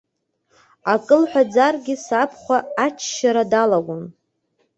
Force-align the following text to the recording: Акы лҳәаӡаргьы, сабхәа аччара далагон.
Акы 0.93 1.15
лҳәаӡаргьы, 1.21 1.95
сабхәа 2.05 2.57
аччара 2.85 3.43
далагон. 3.51 4.03